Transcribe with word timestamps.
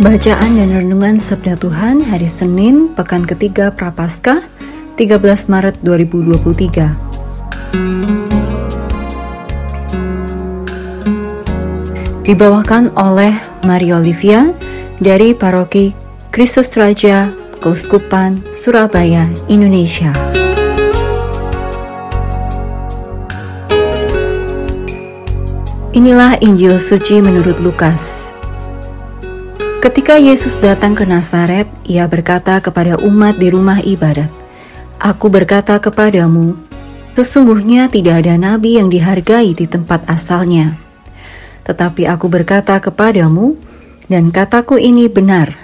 Bacaan 0.00 0.56
dan 0.56 0.72
Renungan 0.72 1.20
Sabda 1.20 1.60
Tuhan 1.60 2.00
hari 2.00 2.24
Senin, 2.24 2.88
Pekan 2.96 3.20
ketiga 3.20 3.68
Prapaskah, 3.68 4.40
13 4.96 5.20
Maret 5.52 5.76
2023. 5.84 6.96
Dibawakan 12.24 12.96
oleh 12.96 13.36
Mario 13.68 14.00
Olivia 14.00 14.56
dari 15.04 15.36
Paroki 15.36 15.92
Kristus 16.32 16.72
Raja, 16.80 17.28
Keuskupan, 17.60 18.40
Surabaya, 18.56 19.28
Indonesia. 19.52 20.16
Inilah 25.92 26.40
Injil 26.40 26.80
suci 26.80 27.20
menurut 27.20 27.60
Lukas. 27.60 28.39
Ketika 29.80 30.20
Yesus 30.20 30.60
datang 30.60 30.92
ke 30.92 31.08
Nazaret, 31.08 31.64
ia 31.88 32.04
berkata 32.04 32.60
kepada 32.60 33.00
umat 33.00 33.40
di 33.40 33.48
rumah 33.48 33.80
ibadat, 33.80 34.28
Aku 35.00 35.32
berkata 35.32 35.80
kepadamu, 35.80 36.52
sesungguhnya 37.16 37.88
tidak 37.88 38.20
ada 38.20 38.36
nabi 38.36 38.76
yang 38.76 38.92
dihargai 38.92 39.56
di 39.56 39.64
tempat 39.64 40.04
asalnya. 40.04 40.76
Tetapi 41.64 42.04
aku 42.04 42.28
berkata 42.28 42.76
kepadamu, 42.76 43.56
dan 44.04 44.28
kataku 44.28 44.76
ini 44.76 45.08
benar. 45.08 45.56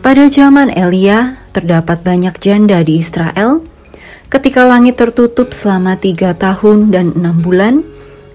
Pada 0.00 0.32
zaman 0.32 0.72
Elia, 0.72 1.36
terdapat 1.52 2.00
banyak 2.00 2.32
janda 2.40 2.80
di 2.80 3.04
Israel, 3.04 3.60
ketika 4.32 4.64
langit 4.64 4.96
tertutup 4.96 5.52
selama 5.52 6.00
tiga 6.00 6.32
tahun 6.32 6.88
dan 6.88 7.12
enam 7.12 7.44
bulan, 7.44 7.84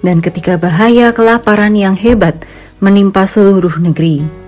dan 0.06 0.22
ketika 0.22 0.62
bahaya 0.62 1.10
kelaparan 1.10 1.73
yang 1.73 1.98
hebat 1.98 2.45
menimpa 2.78 3.26
seluruh 3.26 3.82
negeri. 3.82 4.47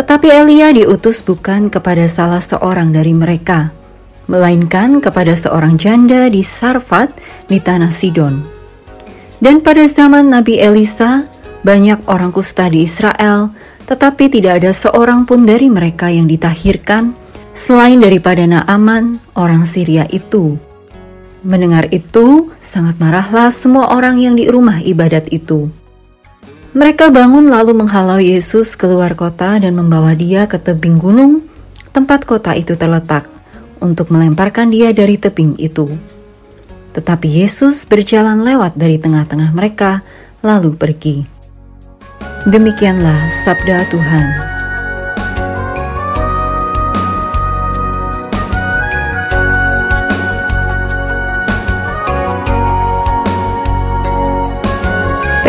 Tetapi 0.00 0.32
Elia 0.32 0.72
diutus 0.72 1.20
bukan 1.20 1.68
kepada 1.68 2.08
salah 2.08 2.40
seorang 2.40 2.88
dari 2.88 3.12
mereka, 3.12 3.68
melainkan 4.32 4.96
kepada 4.96 5.36
seorang 5.36 5.76
janda 5.76 6.24
di 6.32 6.40
Sarfat 6.40 7.12
di 7.52 7.60
tanah 7.60 7.92
Sidon. 7.92 8.40
Dan 9.44 9.60
pada 9.60 9.84
zaman 9.84 10.32
Nabi 10.32 10.56
Elisa, 10.56 11.28
banyak 11.60 12.08
orang 12.08 12.32
kusta 12.32 12.72
di 12.72 12.88
Israel, 12.88 13.52
tetapi 13.84 14.32
tidak 14.32 14.64
ada 14.64 14.72
seorang 14.72 15.28
pun 15.28 15.44
dari 15.44 15.68
mereka 15.68 16.08
yang 16.08 16.24
ditahirkan, 16.24 17.12
selain 17.52 18.00
daripada 18.00 18.48
Naaman, 18.48 19.20
orang 19.36 19.68
Syria 19.68 20.08
itu. 20.08 20.56
Mendengar 21.44 21.92
itu, 21.92 22.48
sangat 22.56 22.96
marahlah 22.96 23.52
semua 23.52 23.92
orang 23.92 24.16
yang 24.16 24.32
di 24.32 24.48
rumah 24.48 24.80
ibadat 24.80 25.28
itu. 25.28 25.68
Mereka 26.70 27.10
bangun 27.10 27.50
lalu 27.50 27.74
menghalau 27.74 28.22
Yesus 28.22 28.78
keluar 28.78 29.18
kota 29.18 29.58
dan 29.58 29.74
membawa 29.74 30.14
dia 30.14 30.46
ke 30.46 30.54
tebing 30.54 31.02
gunung 31.02 31.42
tempat 31.90 32.22
kota 32.22 32.54
itu 32.54 32.78
terletak 32.78 33.26
untuk 33.82 34.14
melemparkan 34.14 34.70
dia 34.70 34.94
dari 34.94 35.18
tebing 35.18 35.58
itu. 35.58 35.90
Tetapi 36.94 37.26
Yesus 37.42 37.82
berjalan 37.90 38.46
lewat 38.46 38.78
dari 38.78 39.02
tengah-tengah 39.02 39.50
mereka 39.50 40.06
lalu 40.46 40.78
pergi. 40.78 41.26
Demikianlah 42.46 43.34
sabda 43.34 43.90
Tuhan. 43.90 44.59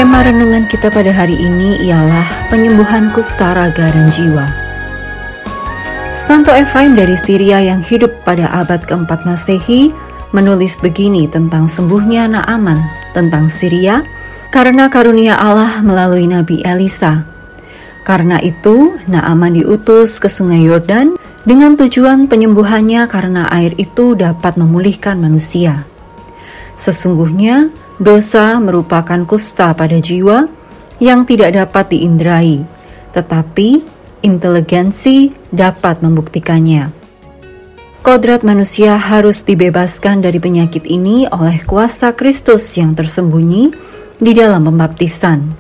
Tema 0.02 0.26
renungan 0.26 0.66
kita 0.66 0.90
pada 0.90 1.14
hari 1.14 1.38
ini 1.38 1.78
ialah 1.86 2.50
penyembuhan 2.50 3.14
kusta 3.14 3.54
raga 3.54 3.86
dan 3.94 4.10
jiwa. 4.10 4.50
Santo 6.10 6.50
Efraim 6.50 6.98
dari 6.98 7.14
Syria 7.14 7.62
yang 7.62 7.86
hidup 7.86 8.10
pada 8.26 8.50
abad 8.50 8.82
keempat 8.82 9.30
Masehi 9.30 9.94
menulis 10.34 10.74
begini 10.82 11.30
tentang 11.30 11.70
sembuhnya 11.70 12.34
Naaman 12.34 12.82
tentang 13.14 13.46
Syria 13.46 14.02
karena 14.50 14.90
karunia 14.90 15.38
Allah 15.38 15.86
melalui 15.86 16.26
Nabi 16.26 16.66
Elisa. 16.66 17.22
Karena 18.02 18.42
itu, 18.42 18.98
Naaman 19.06 19.54
diutus 19.54 20.18
ke 20.18 20.34
sungai 20.34 20.66
Yordan 20.66 21.14
dengan 21.46 21.78
tujuan 21.78 22.26
penyembuhannya 22.26 23.06
karena 23.06 23.46
air 23.54 23.78
itu 23.78 24.18
dapat 24.18 24.58
memulihkan 24.58 25.22
manusia. 25.22 25.86
Sesungguhnya, 26.74 27.70
Dosa 28.02 28.58
merupakan 28.58 29.30
kusta 29.30 29.78
pada 29.78 30.02
jiwa 30.02 30.50
yang 30.98 31.22
tidak 31.22 31.54
dapat 31.54 31.94
diindrai, 31.94 32.66
tetapi 33.14 33.86
inteligensi 34.26 35.30
dapat 35.54 36.02
membuktikannya. 36.02 36.90
Kodrat 38.02 38.42
manusia 38.42 38.98
harus 38.98 39.46
dibebaskan 39.46 40.26
dari 40.26 40.42
penyakit 40.42 40.90
ini 40.90 41.30
oleh 41.30 41.62
kuasa 41.62 42.18
Kristus 42.18 42.74
yang 42.74 42.98
tersembunyi 42.98 43.70
di 44.18 44.32
dalam 44.34 44.66
pembaptisan. 44.66 45.54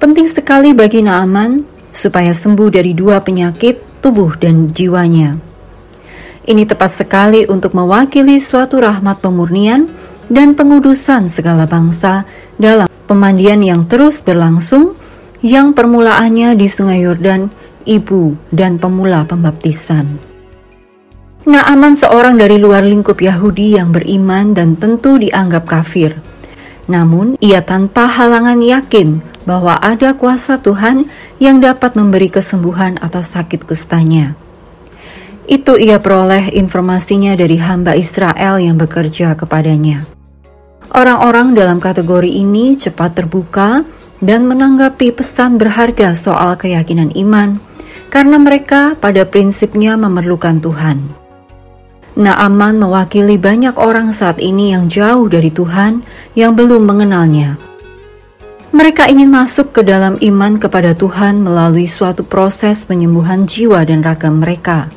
Penting 0.00 0.32
sekali 0.32 0.72
bagi 0.72 1.04
Naaman 1.04 1.68
supaya 1.92 2.32
sembuh 2.32 2.72
dari 2.72 2.96
dua 2.96 3.20
penyakit 3.20 4.00
tubuh 4.00 4.40
dan 4.40 4.72
jiwanya. 4.72 5.36
Ini 6.48 6.64
tepat 6.64 7.04
sekali 7.04 7.44
untuk 7.44 7.76
mewakili 7.76 8.40
suatu 8.40 8.80
rahmat 8.80 9.20
pemurnian 9.20 9.86
dan 10.32 10.56
pengudusan 10.56 11.28
segala 11.28 11.68
bangsa 11.68 12.24
dalam 12.56 12.88
pemandian 13.04 13.60
yang 13.60 13.84
terus 13.84 14.24
berlangsung 14.24 14.96
yang 15.44 15.76
permulaannya 15.76 16.56
di 16.56 16.66
Sungai 16.72 17.04
Yordan, 17.04 17.52
ibu 17.84 18.32
dan 18.48 18.80
pemula 18.80 19.28
pembaptisan. 19.28 20.32
Naaman 21.42 21.98
seorang 21.98 22.38
dari 22.38 22.56
luar 22.56 22.86
lingkup 22.86 23.18
Yahudi 23.20 23.76
yang 23.76 23.92
beriman 23.92 24.54
dan 24.56 24.78
tentu 24.78 25.18
dianggap 25.18 25.66
kafir. 25.66 26.16
Namun, 26.86 27.34
ia 27.42 27.60
tanpa 27.66 28.06
halangan 28.06 28.62
yakin 28.62 29.18
bahwa 29.42 29.74
ada 29.82 30.14
kuasa 30.14 30.62
Tuhan 30.62 31.10
yang 31.42 31.58
dapat 31.58 31.98
memberi 31.98 32.30
kesembuhan 32.30 33.02
atau 33.02 33.18
sakit 33.18 33.66
kustanya. 33.66 34.38
Itu 35.50 35.74
ia 35.74 35.98
peroleh 35.98 36.54
informasinya 36.54 37.34
dari 37.34 37.58
hamba 37.58 37.98
Israel 37.98 38.62
yang 38.62 38.78
bekerja 38.78 39.34
kepadanya. 39.34 40.06
Orang-orang 40.92 41.56
dalam 41.56 41.80
kategori 41.80 42.28
ini 42.28 42.76
cepat 42.76 43.16
terbuka 43.16 43.80
dan 44.20 44.44
menanggapi 44.44 45.16
pesan 45.16 45.56
berharga 45.56 46.12
soal 46.12 46.60
keyakinan 46.60 47.16
iman, 47.16 47.56
karena 48.12 48.36
mereka 48.36 48.92
pada 49.00 49.24
prinsipnya 49.24 49.96
memerlukan 49.96 50.60
Tuhan. 50.60 51.00
Naaman 52.12 52.76
mewakili 52.76 53.40
banyak 53.40 53.72
orang 53.80 54.12
saat 54.12 54.36
ini 54.36 54.76
yang 54.76 54.92
jauh 54.92 55.32
dari 55.32 55.48
Tuhan 55.48 56.04
yang 56.36 56.52
belum 56.52 56.84
mengenalnya. 56.84 57.56
Mereka 58.76 59.08
ingin 59.08 59.32
masuk 59.32 59.72
ke 59.72 59.80
dalam 59.80 60.20
iman 60.20 60.60
kepada 60.60 60.92
Tuhan 60.92 61.40
melalui 61.40 61.88
suatu 61.88 62.20
proses 62.20 62.84
penyembuhan 62.84 63.48
jiwa 63.48 63.80
dan 63.88 64.04
raga 64.04 64.28
mereka. 64.28 64.92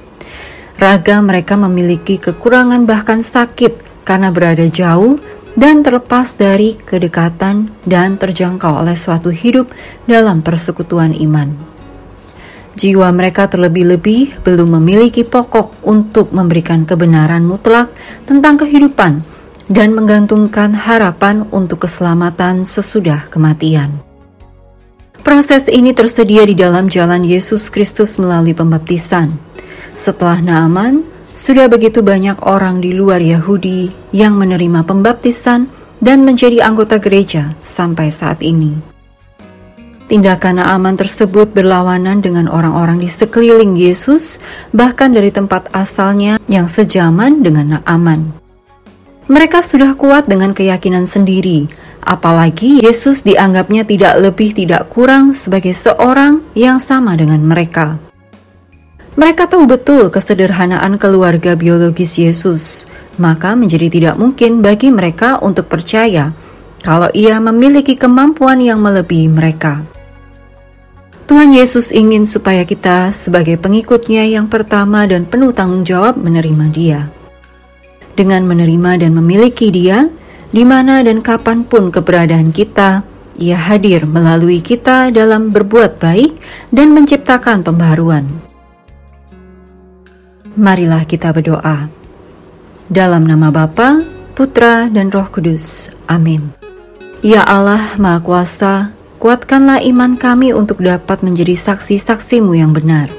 Raga 0.76 1.24
mereka 1.24 1.56
memiliki 1.56 2.20
kekurangan 2.20 2.84
bahkan 2.84 3.24
sakit 3.24 4.04
karena 4.04 4.28
berada 4.36 4.68
jauh 4.68 5.16
dan 5.56 5.82
terlepas 5.82 6.36
dari 6.36 6.76
kedekatan 6.76 7.72
dan 7.88 8.20
terjangkau 8.20 8.84
oleh 8.84 8.96
suatu 8.96 9.32
hidup 9.32 9.72
dalam 10.04 10.44
persekutuan 10.44 11.16
iman. 11.16 11.56
Jiwa 12.76 13.08
mereka 13.16 13.48
terlebih-lebih 13.48 14.44
belum 14.44 14.76
memiliki 14.80 15.24
pokok 15.24 15.88
untuk 15.88 16.36
memberikan 16.36 16.84
kebenaran 16.84 17.48
mutlak 17.48 17.88
tentang 18.28 18.60
kehidupan 18.60 19.24
dan 19.72 19.96
menggantungkan 19.96 20.76
harapan 20.76 21.48
untuk 21.56 21.88
keselamatan 21.88 22.68
sesudah 22.68 23.32
kematian. 23.32 23.96
Proses 25.24 25.72
ini 25.72 25.96
tersedia 25.96 26.46
di 26.46 26.54
dalam 26.54 26.86
jalan 26.92 27.26
Yesus 27.26 27.72
Kristus 27.74 28.22
melalui 28.22 28.54
pembaptisan. 28.54 29.34
Setelah 29.96 30.44
Naaman, 30.44 31.15
sudah 31.36 31.68
begitu 31.68 32.00
banyak 32.00 32.40
orang 32.48 32.80
di 32.80 32.96
luar 32.96 33.20
Yahudi 33.20 33.92
yang 34.16 34.40
menerima 34.40 34.88
pembaptisan 34.88 35.68
dan 36.00 36.24
menjadi 36.24 36.64
anggota 36.64 36.96
gereja 36.98 37.52
sampai 37.60 38.08
saat 38.08 38.40
ini. 38.40 38.96
Tindakan 40.06 40.62
Naaman 40.62 40.96
tersebut 40.96 41.50
berlawanan 41.52 42.22
dengan 42.22 42.46
orang-orang 42.46 43.02
di 43.02 43.10
sekeliling 43.10 43.74
Yesus, 43.74 44.38
bahkan 44.70 45.10
dari 45.10 45.34
tempat 45.34 45.74
asalnya 45.74 46.38
yang 46.46 46.70
sejaman 46.70 47.42
dengan 47.42 47.82
Naaman. 47.82 48.32
Mereka 49.26 49.66
sudah 49.66 49.98
kuat 49.98 50.30
dengan 50.30 50.54
keyakinan 50.54 51.10
sendiri, 51.10 51.66
apalagi 52.06 52.86
Yesus 52.86 53.26
dianggapnya 53.26 53.82
tidak 53.90 54.14
lebih 54.22 54.54
tidak 54.54 54.94
kurang 54.94 55.34
sebagai 55.34 55.74
seorang 55.74 56.46
yang 56.54 56.78
sama 56.78 57.18
dengan 57.18 57.42
mereka. 57.42 58.05
Mereka 59.16 59.48
tahu 59.48 59.64
betul 59.64 60.12
kesederhanaan 60.12 61.00
keluarga 61.00 61.56
biologis 61.56 62.20
Yesus, 62.20 62.84
maka 63.16 63.56
menjadi 63.56 63.88
tidak 63.88 64.16
mungkin 64.20 64.60
bagi 64.60 64.92
mereka 64.92 65.40
untuk 65.40 65.72
percaya 65.72 66.36
kalau 66.84 67.08
ia 67.16 67.40
memiliki 67.40 67.96
kemampuan 67.96 68.60
yang 68.60 68.84
melebihi 68.84 69.32
mereka. 69.32 69.88
Tuhan 71.26 71.56
Yesus 71.56 71.90
ingin 71.90 72.30
supaya 72.30 72.68
kita 72.68 73.10
sebagai 73.10 73.58
pengikutnya 73.58 74.30
yang 74.30 74.46
pertama 74.46 75.10
dan 75.10 75.26
penuh 75.26 75.56
tanggung 75.56 75.82
jawab 75.82 76.20
menerima 76.20 76.66
dia. 76.70 77.00
Dengan 78.14 78.46
menerima 78.46 79.02
dan 79.02 79.12
memiliki 79.16 79.74
dia, 79.74 80.12
di 80.54 80.62
mana 80.62 81.02
dan 81.02 81.26
kapan 81.26 81.66
pun 81.66 81.90
keberadaan 81.90 82.54
kita, 82.54 83.02
ia 83.42 83.58
hadir 83.58 84.06
melalui 84.06 84.62
kita 84.62 85.10
dalam 85.10 85.50
berbuat 85.50 85.98
baik 85.98 86.38
dan 86.70 86.94
menciptakan 86.94 87.66
pembaharuan. 87.66 88.55
Marilah 90.56 91.04
kita 91.04 91.36
berdoa. 91.36 91.92
Dalam 92.88 93.28
nama 93.28 93.52
Bapa, 93.52 94.00
Putra, 94.40 94.88
dan 94.88 95.12
Roh 95.12 95.28
Kudus. 95.28 95.92
Amin. 96.08 96.56
Ya 97.20 97.44
Allah 97.44 98.00
Maha 98.00 98.24
Kuasa, 98.24 98.96
kuatkanlah 99.20 99.84
iman 99.84 100.16
kami 100.16 100.56
untuk 100.56 100.80
dapat 100.80 101.28
menjadi 101.28 101.60
saksi-saksimu 101.60 102.56
yang 102.56 102.72
benar. 102.72 103.12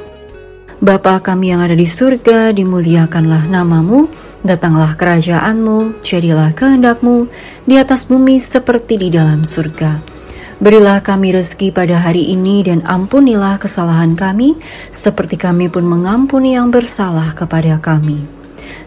Bapa 0.81 1.21
kami 1.21 1.53
yang 1.53 1.61
ada 1.61 1.77
di 1.77 1.85
surga, 1.85 2.57
dimuliakanlah 2.57 3.53
namamu, 3.53 4.09
datanglah 4.41 4.97
kerajaanmu, 4.97 6.01
jadilah 6.01 6.57
kehendakmu 6.57 7.29
di 7.69 7.77
atas 7.77 8.09
bumi 8.09 8.41
seperti 8.41 8.97
di 8.97 9.09
dalam 9.13 9.45
surga. 9.45 10.16
Berilah 10.57 11.05
kami 11.05 11.37
rezeki 11.37 11.69
pada 11.73 12.01
hari 12.01 12.33
ini 12.33 12.65
dan 12.65 12.81
ampunilah 12.89 13.61
kesalahan 13.61 14.17
kami, 14.17 14.57
seperti 14.89 15.37
kami 15.37 15.69
pun 15.69 15.85
mengampuni 15.85 16.57
yang 16.57 16.73
bersalah 16.73 17.37
kepada 17.37 17.77
kami 17.77 18.37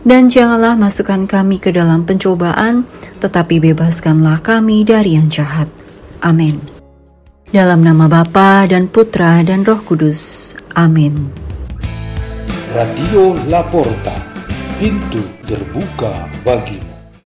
dan 0.03 0.31
janganlah 0.31 0.79
masukkan 0.79 1.27
kami 1.27 1.59
ke 1.59 1.75
dalam 1.75 2.07
pencobaan, 2.07 2.87
tetapi 3.19 3.59
bebaskanlah 3.59 4.39
kami 4.39 4.87
dari 4.87 5.19
yang 5.19 5.27
jahat. 5.27 5.67
Amin. 6.23 6.59
Dalam 7.49 7.81
nama 7.81 8.05
Bapa 8.05 8.69
dan 8.69 8.85
Putra 8.87 9.41
dan 9.41 9.65
Roh 9.65 9.81
Kudus. 9.81 10.53
Amin. 10.77 11.33
Radio 12.69 13.33
Laporta, 13.49 14.13
pintu 14.77 15.25
terbuka 15.49 16.29
bagimu. 16.45 16.88